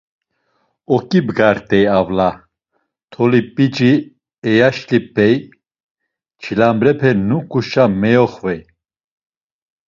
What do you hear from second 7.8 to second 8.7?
meyoxvey.